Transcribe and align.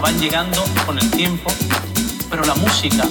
van 0.00 0.18
llegando 0.18 0.64
con 0.86 0.98
el 0.98 1.10
tiempo, 1.10 1.50
pero 2.30 2.44
la 2.44 2.54
música 2.54 3.04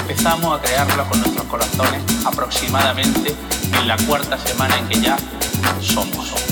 empezamos 0.00 0.58
a 0.58 0.62
crearla 0.62 1.04
con 1.04 1.20
nuestros 1.20 1.46
corazones 1.46 2.02
aproximadamente 2.24 3.34
en 3.78 3.88
la 3.88 3.96
cuarta 3.96 4.38
semana 4.38 4.76
en 4.78 4.88
que 4.88 5.00
ya 5.00 5.16
somos. 5.80 6.45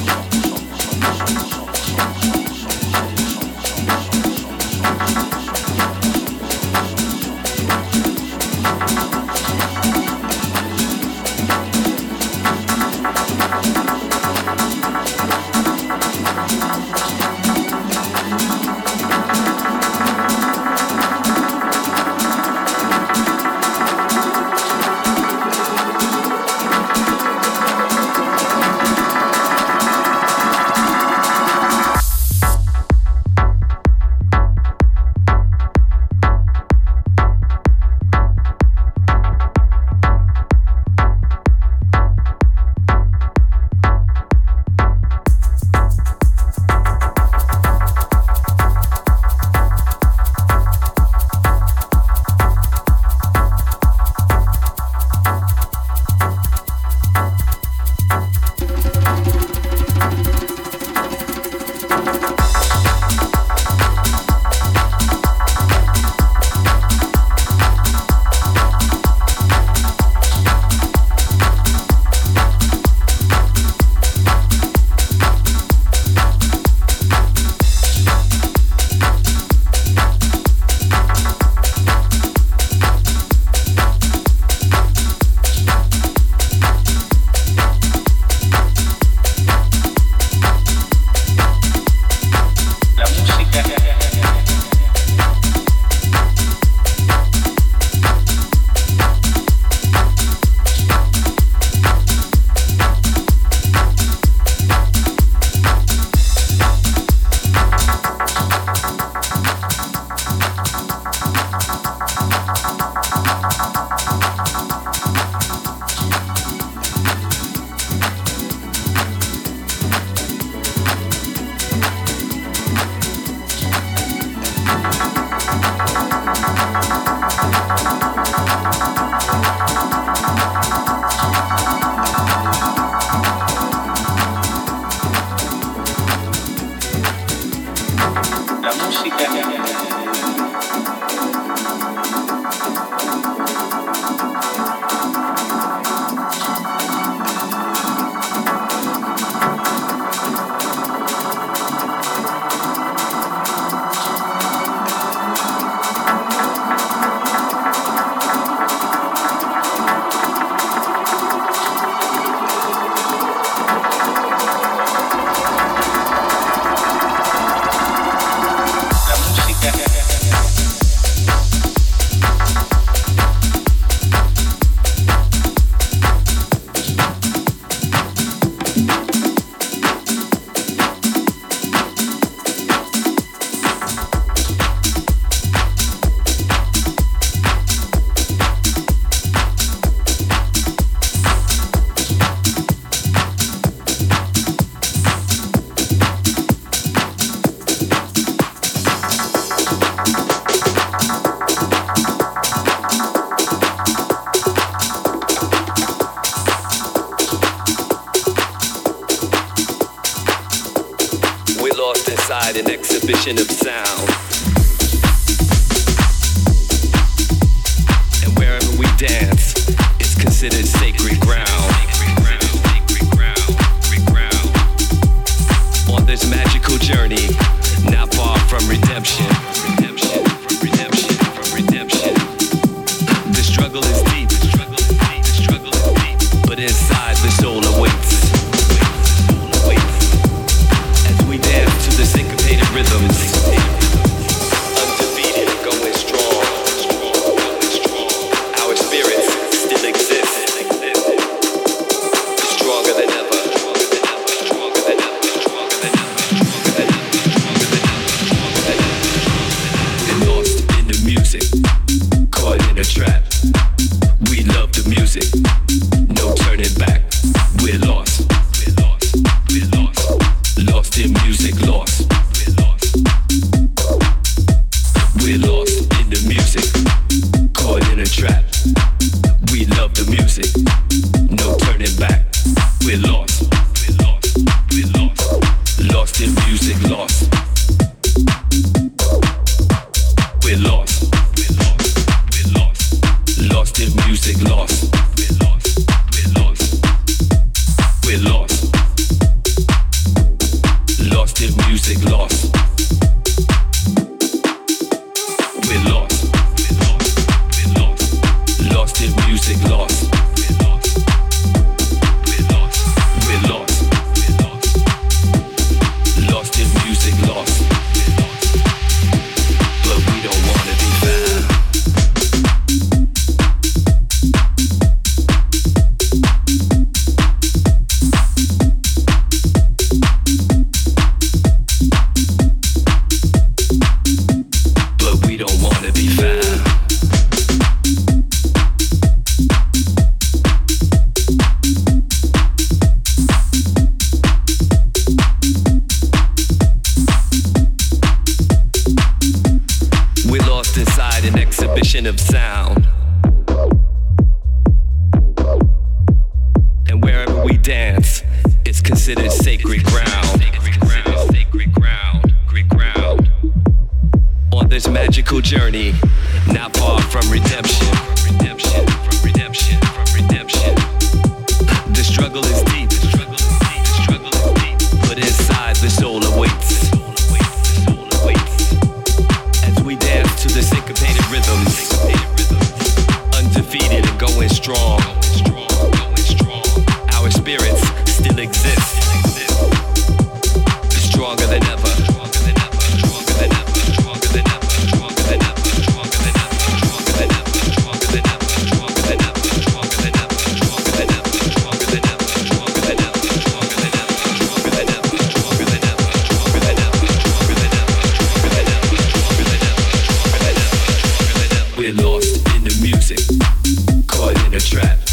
big 294.26 294.40
loss. 294.42 294.93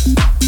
you 0.07 0.40